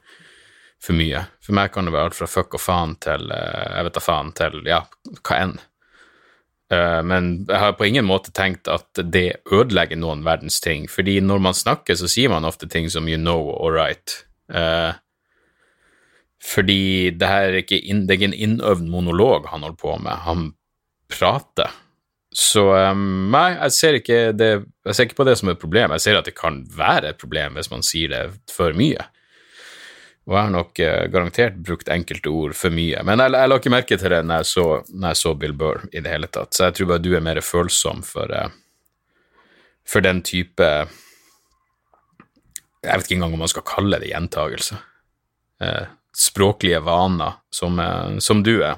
[0.83, 1.23] for mye.
[1.41, 4.03] For meg kan det være alt fra fuck og faen til uh, jeg vet da
[4.03, 4.81] faen til ja,
[5.23, 5.55] hva enn.
[6.67, 11.21] Uh, men jeg har på ingen måte tenkt at det ødelegger noen verdens ting, fordi
[11.23, 14.23] når man snakker, så sier man ofte ting som 'you know all right'.
[14.51, 14.93] Uh,
[16.43, 19.97] fordi det her er ikke, inn, det er ikke en innøvd monolog han holder på
[20.03, 20.47] med, han
[21.09, 21.73] prater.
[22.37, 23.97] Så um, nei, jeg ser,
[24.37, 24.49] det,
[24.85, 25.93] jeg ser ikke på det som et problem.
[25.95, 28.23] Jeg ser at det kan være et problem hvis man sier det
[28.53, 29.07] for mye.
[30.27, 33.01] Og jeg har nok uh, garantert brukt enkelte ord for mye.
[33.07, 35.57] Men jeg, jeg la ikke merke til det når jeg, så, når jeg, så, Bill
[35.57, 36.53] Burr i det hele tatt.
[36.53, 38.49] Så jeg tror bare du er mer følsom for, uh,
[39.87, 40.67] for den type
[42.83, 44.77] Jeg vet ikke engang om man skal kalle det gjentagelse.
[45.63, 48.77] Uh, språklige vaner som, eh, som du er.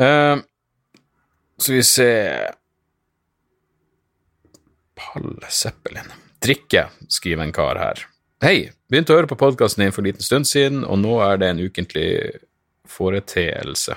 [0.00, 0.38] Uh,
[1.58, 2.54] så vi ser
[4.94, 6.12] Palle Zeppelin.
[6.42, 8.06] Drikke, skriver en kar her.
[8.42, 11.40] Hei, begynte å høre på podkasten din for en liten stund siden, og nå er
[11.42, 12.10] det en ukentlig
[12.86, 13.96] foreteelse.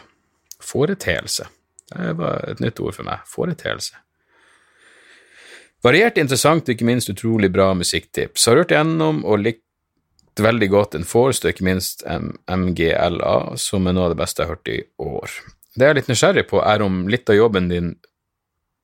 [0.62, 1.46] Foreteelse.
[1.92, 3.22] Det var et nytt ord for meg.
[3.30, 3.94] Foreteelse.
[5.86, 8.46] Variert, interessant og ikke minst utrolig bra musikktips.
[8.50, 9.66] Har hørt igjennom og likt
[10.40, 14.48] veldig godt en Forest, og ikke minst MGLA, som er noe av det beste jeg
[14.48, 15.36] har hørt i år.
[15.76, 17.96] Det jeg er litt nysgjerrig på, er om litt av jobben din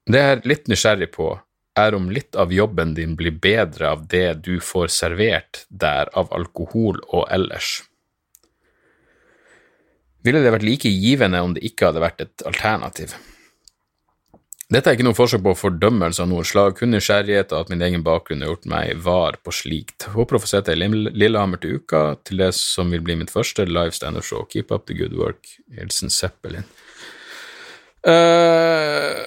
[0.08, 1.34] Det jeg er litt nysgjerrig på,
[1.78, 6.32] er om litt av jobben din blir bedre av det du får servert der av
[6.32, 7.84] alkohol og ellers.
[10.24, 13.18] Ville det vært like givende om det ikke hadde vært et alternativ?
[14.68, 17.84] Dette er ikke noe forsøk på fordømmelse av noe slag, kun nysgjerrighet og at min
[17.88, 20.10] egen bakgrunn har gjort meg var på slikt.
[20.12, 23.64] Håper å få se i Lillehammer til uka, til det som vil bli mitt første
[23.64, 24.44] live standup-show.
[24.52, 25.48] Keep up the good work.
[25.72, 26.68] Hilsen Zeppelin.
[28.04, 29.24] Uh,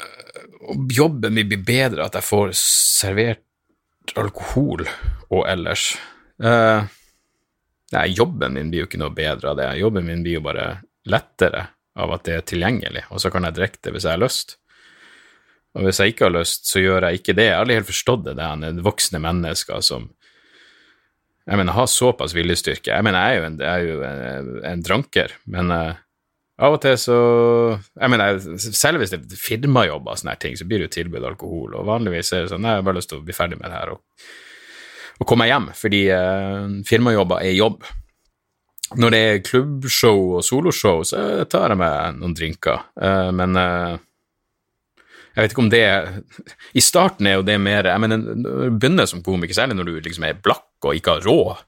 [0.93, 4.85] jobben min blir bedre, at jeg får servert alkohol
[5.33, 5.95] og ellers.
[6.37, 6.85] Uh,
[7.91, 9.73] Nei, jobben min blir jo ikke noe bedre av det.
[9.81, 10.69] Jobben min blir jo bare
[11.11, 14.23] lettere av at det er tilgjengelig, og så kan jeg drikke det hvis jeg har
[14.23, 14.60] lyst.
[15.79, 17.47] Og hvis jeg ikke har lyst, så gjør jeg ikke det.
[17.47, 20.11] Jeg har aldri helt forstått det, det er voksne mennesker som
[21.49, 22.93] Jeg mener, har såpass viljestyrke.
[22.93, 25.97] Jeg mener, jeg er jo en, er jo en, en dranker, men uh,
[26.61, 27.17] av og til så
[27.97, 31.25] Jeg mener, selv hvis det er firmajobber og sånne ting, så blir det jo tilbud
[31.27, 33.59] alkohol, og vanligvis er det sånn Nei, jeg har bare lyst til å bli ferdig
[33.61, 34.29] med det her og,
[35.21, 37.89] og komme meg hjem, fordi uh, firmajobber er jobb.
[39.01, 43.99] Når det er klubbshow og soloshow, så tar jeg meg noen drinker, uh, men uh,
[45.35, 45.85] jeg vet ikke om det
[46.77, 49.91] I starten er jo det mer jeg mener, Når du begynner som komiker, særlig når
[49.91, 51.67] du liksom er blakk og ikke har råd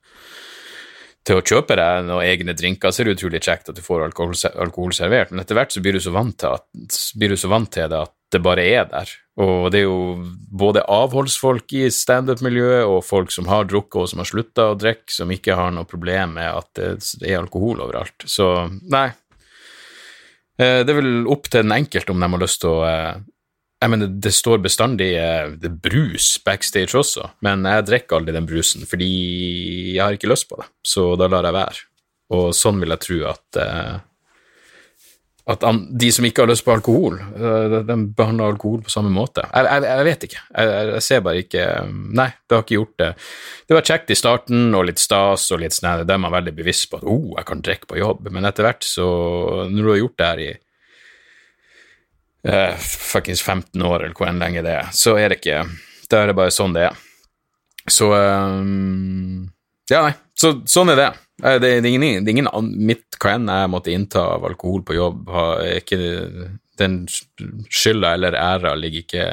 [1.23, 4.09] til å kjøpe deg noen egne drinker, så er det utrolig kjekt at du får
[4.09, 7.39] alkohol, alkohol servert, men etter hvert så blir du så vant til, at, blir du
[7.39, 9.11] så vant til det at det bare er der.
[9.43, 14.23] Og det er jo både avholdsfolk i standup-miljøet og folk som har drukket og som
[14.23, 16.89] har slutta å drikke, som ikke har noe problem med at det,
[17.29, 18.27] er alkohol overalt.
[18.29, 18.49] Så
[18.93, 19.11] nei.
[20.61, 23.23] Eh, det er vel opp til den enkelte om de har lyst til å eh,
[23.83, 28.47] jeg mener, det står bestandig eh, det brus backstage også, men jeg drikker aldri den
[28.47, 29.11] brusen fordi
[29.97, 31.85] jeg har ikke lyst på det, så da lar jeg være.
[32.33, 33.95] Og sånn vil jeg tro at, eh,
[35.53, 35.67] at
[35.99, 39.45] de som ikke har lyst på alkohol, eh, de behandler alkohol på samme måte.
[39.51, 40.43] Jeg, jeg, jeg vet ikke.
[40.47, 41.69] Jeg, jeg, ser bare ikke
[42.23, 43.13] Nei, det har ikke gjort det.
[43.67, 46.55] Det var kjekt i starten og litt stas og litt sånn, der er man veldig
[46.63, 49.09] bevisst på at oh, jeg kan drikke på jobb, men etter hvert så,
[49.73, 50.53] når du har gjort det her i
[52.49, 55.65] uh, fuckings 15 år, eller hvor enn lenge det er, så er det ikke
[56.11, 56.97] Da er det bare sånn det er.
[57.91, 59.51] Så um,
[59.91, 60.15] Ja, nei.
[60.39, 61.11] Så, sånn er det.
[61.43, 64.83] Det, det, er ingen, det er ingen mitt hva enn jeg måtte innta av alkohol
[64.87, 65.99] på jobb, har ikke
[66.79, 67.03] Den
[67.71, 69.27] skylda eller æra ligger ikke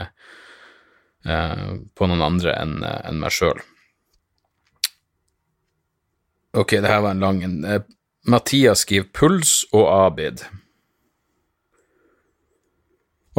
[1.28, 3.62] uh, på noen andre enn en meg sjøl.
[6.58, 7.60] Ok, det her var en lang en.
[8.30, 10.43] Mathias skriver puls og Abid.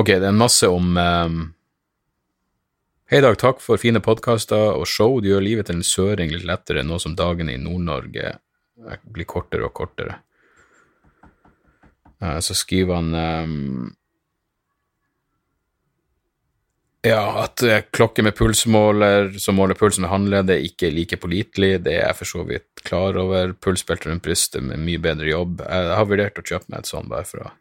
[0.01, 1.41] Ok, det er en masse om um,
[3.11, 3.35] Hei, Dag.
[3.37, 5.19] Takk for fine podkaster og show.
[5.21, 8.37] Du gjør livet til en søring litt lettere nå som dagene i Nord-Norge
[9.13, 10.21] blir kortere og kortere.
[12.23, 13.91] Uh, så skriver han um,
[17.05, 17.61] ja, at
[17.93, 21.75] klokke med pulsmåler som måler pulsen med håndleddet, ikke er like pålitelig.
[21.85, 23.53] Det er jeg for så vidt klar over.
[23.53, 25.61] Pulsbelte rundt brystet med mye bedre jobb.
[25.67, 27.57] Jeg har vurdert å kjøpe meg et sånt bare for å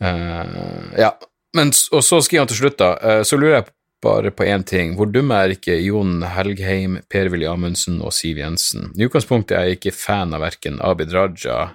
[0.00, 1.14] ja,
[1.56, 3.68] Men, og så skriver han til slutt, da, uh, så lurer jeg
[4.04, 4.94] bare på én ting.
[4.98, 8.90] Hvor dumme er ikke Jon Helgheim, Per-Willy Amundsen og Siv Jensen?
[8.96, 11.70] I utgangspunktet er jeg ikke fan av verken Abid Raja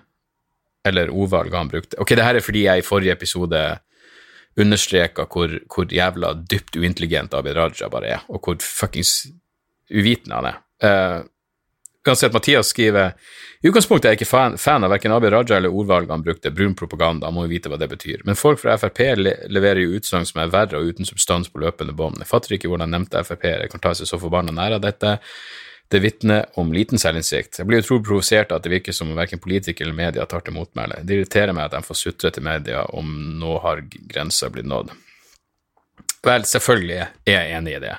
[0.87, 1.97] eller ordvalget han brukte.
[2.01, 3.61] Ok, det her er fordi jeg i forrige episode
[4.59, 9.27] understreka hvor, hvor, jævla dypt uintelligent Abid Raja bare er, og hvor fuckings
[9.91, 10.57] uvitende han er.
[12.07, 13.13] Uansett, Mathias skriver
[13.61, 16.49] i utgangspunktet er jeg ikke fan, fan av verken Abid Raja eller ordvalget han brukte,
[16.49, 19.99] brun propaganda, må jo vite hva det betyr, men folk fra Frp le leverer jo
[19.99, 22.17] utsagn som er verre og uten substans på løpende bånd.
[22.23, 25.19] Jeg fatter ikke hvordan nevnte Frp-ere kan ta seg så forbanna nær av dette.
[25.93, 27.59] Det vitner om liten selvinnsikt.
[27.59, 30.41] Jeg blir utrolig provosert av at det virker som om verken politikere eller media tar
[30.41, 31.03] til motmæle.
[31.05, 34.95] Det irriterer meg at de får sutre til media om nå har grensa blitt nådd.
[36.25, 37.97] Vel, selvfølgelig er jeg enig i det.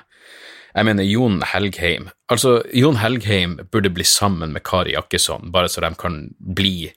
[0.73, 2.07] Jeg mener Jon Helgheim.
[2.33, 6.89] Altså, Jon Helgheim burde bli sammen med Kari Jakkesson, bare så de kan bli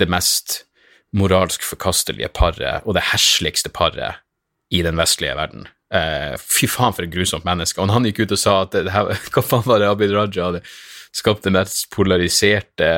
[0.00, 0.64] det mest
[1.16, 4.20] moralsk forkastelige paret og det hesligste paret
[4.70, 5.66] i den vestlige verden.
[5.94, 7.80] Eh, fy faen, for et grusomt menneske.
[7.82, 10.50] Og han gikk ut og sa at det her, hva faen var det Abid Raja
[10.50, 10.64] hadde
[11.14, 12.90] skapt det mest polariserte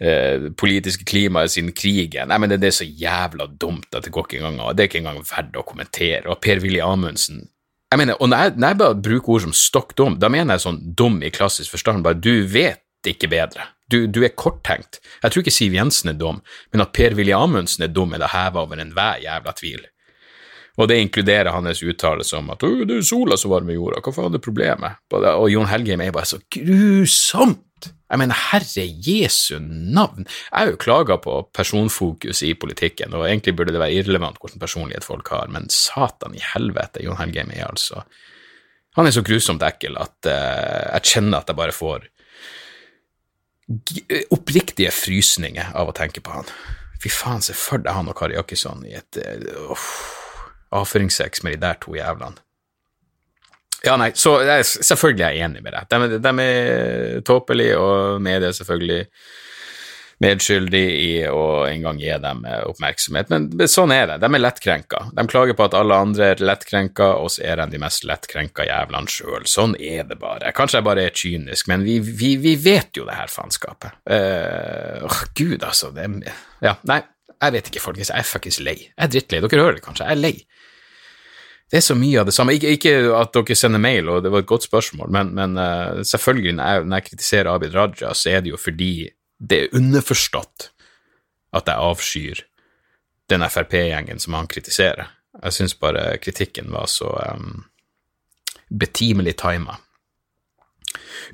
[0.00, 2.32] eh, politiske klimaet siden krigen.
[2.32, 4.90] Nei, men det, det, er så jævla dumt at det går ikke engang Det er
[4.90, 6.24] ikke engang verdt å kommentere.
[6.32, 7.44] Og Per-Willy Amundsen
[7.88, 10.56] jeg mener, og når jeg, når jeg bare bruker ord som stokk dum, da mener
[10.56, 13.70] jeg sånn dum i klassisk forstand, bare du vet ikke bedre.
[13.88, 14.98] Du, du er korttenkt.
[15.22, 16.42] Jeg tror ikke Siv Jensen er dum,
[16.74, 19.86] men at Per-Willy Amundsen er dum, er det heva over enhver jævla tvil.
[20.78, 24.36] Og det inkluderer hans uttalelse om at det er sola som varmer jorda, hva faen
[24.36, 25.00] er problemet?
[25.16, 27.64] Og Jon Helgheim er bare så grusomt
[28.08, 30.24] jeg mener, herre Jesu navn!
[30.24, 34.62] Jeg har jo klaga på personfokus i politikken, og egentlig burde det være irrelevant hvordan
[34.62, 38.04] personlighet folk har, men satan i helvete, Jon Helgheim er altså
[38.96, 42.08] Han er så grusomt ekkel at uh, jeg kjenner at jeg bare får
[44.32, 46.48] oppriktige frysninger av å tenke på han.
[46.98, 49.88] Fy faen, se for deg han og Kari Jakkesson i et uh,
[50.74, 52.40] avføringssex med de der to jævlene.
[53.86, 55.90] Ja, nei, så jeg, selvfølgelig er jeg enig med deg.
[55.92, 59.04] De, de er tåpelige, og media er selvfølgelig
[60.18, 64.16] medskyldig i å en gang gi dem eh, oppmerksomhet, men sånn er det.
[64.24, 65.04] De er lettkrenka.
[65.14, 68.66] De klager på at alle andre er lettkrenka, og så er de de mest lettkrenka
[68.66, 69.46] jævlene sjøl.
[69.46, 70.50] Sånn er det bare.
[70.56, 73.94] Kanskje jeg bare er kynisk, men vi, vi, vi vet jo det her faenskapet.
[74.10, 75.92] Uh, Gud, altså.
[75.94, 76.08] Det,
[76.66, 76.98] ja, nei,
[77.38, 78.10] jeg vet ikke, folkens.
[78.10, 78.78] Jeg er fuckings lei.
[78.88, 79.42] Jeg er drittlei.
[79.44, 80.08] Dere hører det kanskje.
[80.08, 80.34] Jeg er lei.
[81.68, 82.54] Det er så mye av det samme.
[82.56, 86.00] Ikke, ikke, at dere sender mail, og det var et godt spørsmål, men, men uh,
[86.00, 88.92] selvfølgelig, når jeg, når jeg kritiserer Abid Raja, så er det jo fordi
[89.38, 90.70] det er underforstått
[91.56, 92.40] at jeg avskyr
[93.28, 95.10] den Frp-gjengen som han kritiserer.
[95.42, 97.66] Jeg syns bare kritikken var så um,
[98.68, 99.76] betimelig tima.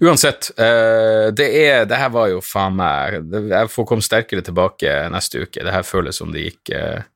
[0.02, 4.90] Uansett, uh, det er Det her var jo faen meg Jeg får komme sterkere tilbake
[5.14, 5.62] neste uke.
[5.62, 7.06] Det her føles som det gikk uh,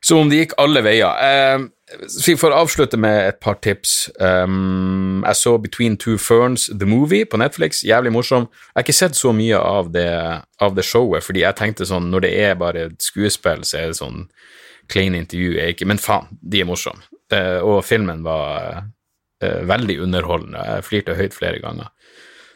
[0.00, 1.10] Som om det gikk alle veier.
[1.18, 1.66] Uh,
[2.26, 4.10] vi får avslutte med et par tips.
[4.20, 7.82] Um, jeg så Between Two Ferns, The Movie, på Netflix.
[7.84, 8.48] Jævlig morsom.
[8.50, 10.10] Jeg har ikke sett så mye av det,
[10.60, 14.00] av det showet, fordi jeg tenkte sånn når det er bare skuespill, så er det
[14.00, 14.26] sånn
[14.88, 17.04] clean intervju Jeg ikke Men faen, de er morsomme.
[17.32, 18.84] Uh, og filmen var
[19.44, 20.64] uh, veldig underholdende.
[20.64, 21.92] Jeg flirte høyt flere ganger.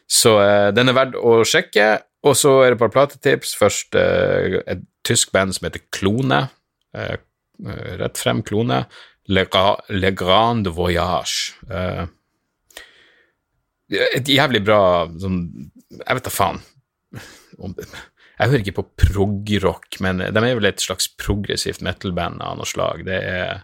[0.08, 1.90] Så uh, den er verdt å sjekke.
[2.22, 3.56] Og så er det et par platetips.
[3.58, 6.44] Først et tysk band som heter Klone.
[7.98, 8.84] rett frem Klone.
[9.28, 11.54] Le, Grand Voyage.
[11.70, 12.06] Uh,
[13.92, 15.42] et jævlig bra sånn
[15.92, 16.62] Jeg vet da faen.
[17.12, 22.66] Jeg hører ikke på prog-rock, men de er vel et slags progressivt metal-band av noe
[22.66, 23.04] slag.
[23.06, 23.61] Det er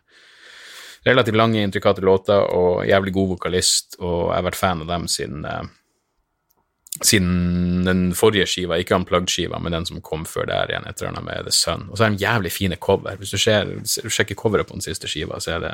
[1.09, 5.09] relativt lange, intrikate låter og jævlig god vokalist, og jeg har vært fan av dem
[5.11, 5.65] siden uh,
[7.05, 11.25] siden den forrige skiva, ikke Unplugged-skiva, men den som kom før der igjen, et eller
[11.25, 11.87] med The Sun.
[11.91, 13.19] Og så er de jævlig fine cover.
[13.21, 15.73] Hvis du, ser, sjekker coveret på den siste skiva, så er det,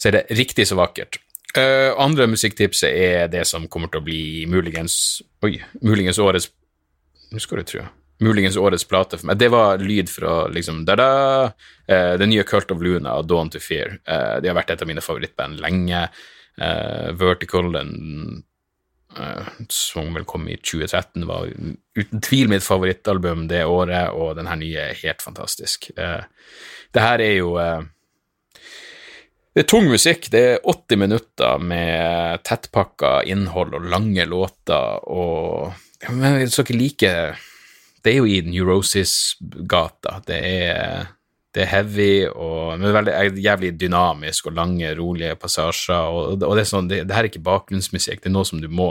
[0.00, 1.20] så er det riktig så vakkert.
[1.52, 4.94] Uh, andre musikktipset er det som kommer til å bli muligens
[5.44, 6.46] Oi, muligens årets
[7.28, 7.82] Nå skal du tro.
[8.24, 9.36] Muligens årets plate for meg.
[9.40, 11.50] Det var lyd fra liksom da-da,
[11.88, 13.98] uh, det nye Cult of Luna og Dawn to Fear.
[14.08, 16.06] Uh, de har vært et av mine favorittband lenge.
[17.16, 18.51] Vertical, den Eh,
[19.68, 21.48] som vel kom i 2013, var
[21.98, 25.90] uten tvil mitt favorittalbum det året, og den her nye er helt fantastisk.
[25.96, 26.22] Eh,
[26.92, 27.82] det her er jo eh,
[29.52, 30.30] Det er tung musikk.
[30.32, 35.74] Det er 80 minutter med tettpakka innhold og lange låter og
[36.08, 37.36] Men hvis dere liker
[38.02, 40.22] Det er jo i Neurosis-gata.
[40.26, 41.12] Det er
[41.52, 46.08] det er heavy og men veldig jævlig dynamisk og lange, rolige passasjer.
[46.08, 48.62] Og, og det, er sånn, det, det, her er ikke bakgrunnsmusikk, det er noe som
[48.62, 48.88] du må,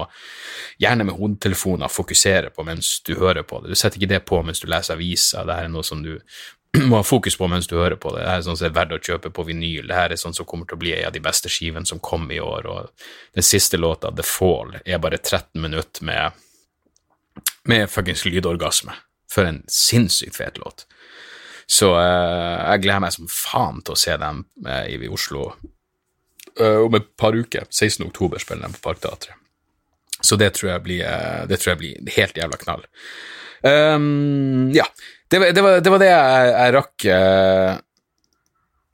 [0.82, 3.74] gjerne med hodetelefoner, fokusere på mens du hører på det.
[3.74, 6.13] Du setter ikke det på mens du leser aviser, det her er noe som du
[6.89, 8.21] må ha fokus på mens du hører på det.
[8.21, 9.89] Det her er sånn som er verdt å kjøpe på vinyl.
[9.89, 12.00] Det her er sånn som kommer til å bli en av de beste skivene som
[12.00, 12.69] kom i år.
[12.69, 16.38] Og den siste låta, The Fall, er bare 13 minutter med,
[17.67, 18.95] med fuckings lydorgasme.
[19.32, 20.86] For en sinnssykt fet låt.
[21.71, 26.81] Så uh, jeg gleder meg som faen til å se dem uh, i Oslo uh,
[26.84, 27.69] om et par uker.
[27.69, 28.03] 16.
[28.10, 29.38] oktober spiller de på Parkteatret.
[30.21, 31.01] Så det tror blir,
[31.49, 32.84] det tror jeg blir helt jævla knall.
[33.65, 34.84] Um, ja,
[35.34, 37.05] det var, det, var, det var det, jeg, jeg rakk.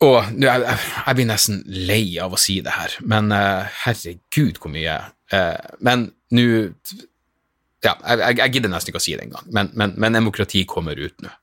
[0.07, 3.33] og jeg, jeg, blir nesten lei av å si det her, men
[3.81, 4.95] herregud hvor mye.
[5.83, 6.47] men nå
[7.83, 10.95] Ja, jeg, jeg, gidder nesten ikke å si det engang, men, men, men demokrati kommer
[10.95, 11.33] ut nå.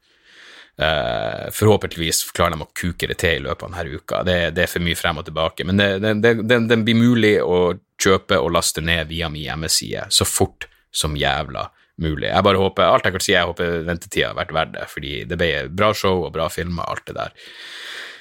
[0.74, 4.22] Uh, forhåpentligvis klarer de å kuke det til i løpet av denne uka.
[4.26, 5.66] Det, det er for mye frem og tilbake.
[5.68, 10.66] Men det, det, blir mulig å kjøpe og laste ned via min hjemmeside så fort
[10.94, 11.68] som jævla
[12.02, 12.26] mulig.
[12.26, 15.14] Jeg bare håper, Alt jeg kan si, jeg håper ventetida har vært verdt det, fordi
[15.30, 17.34] det ble bra show og bra filmer, alt det der.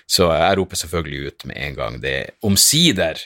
[0.06, 3.18] Så jeg roper selvfølgelig ut med en gang det omsider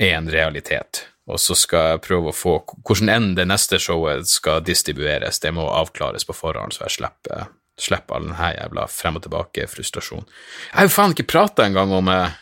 [0.00, 1.04] er en realitet.
[1.30, 5.54] Og så skal jeg prøve å få Hvordan enn det neste showet skal distribueres, det
[5.56, 7.46] må avklares på forhånd, så jeg slipper
[7.80, 10.28] Slipp all denne jævla frem og tilbake-frustrasjonen.
[10.70, 12.36] Jeg har jo faen ikke prata engang om eh,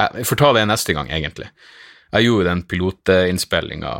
[0.00, 1.50] Jeg får ta det neste gang, egentlig.
[2.10, 3.92] Jeg gjorde den pilotinnspillinga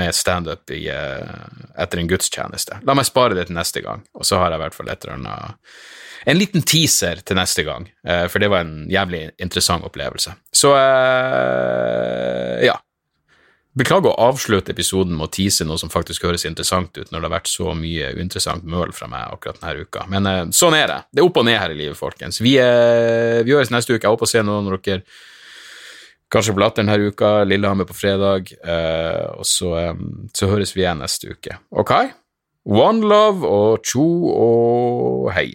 [0.00, 1.34] med standup eh,
[1.76, 2.80] etter en gudstjeneste.
[2.88, 5.04] La meg spare det til neste gang, og så har jeg i hvert fall et
[5.04, 5.76] eller annet
[6.28, 10.34] En liten teaser til neste gang, eh, for det var en jævlig interessant opplevelse.
[10.52, 10.72] Så
[12.64, 12.80] ja.
[13.78, 17.28] Beklager å avslutte episoden med å tease noe som faktisk høres interessant ut, når det
[17.28, 20.06] har vært så mye uinteressant møl fra meg akkurat denne uka.
[20.10, 21.00] Men eh, sånn er det.
[21.12, 22.40] Det er opp og ned her i livet, folkens.
[22.42, 24.02] Vi, eh, vi gjøres neste uke.
[24.02, 25.04] Jeg håper å se noen av dere
[26.30, 29.94] kanskje på Latter denne uka, Lillehammer på fredag, eh, og så, eh,
[30.34, 31.58] så, høres vi igjen neste uke.
[31.70, 31.94] Ok?
[32.66, 35.54] One love og tjo og hei.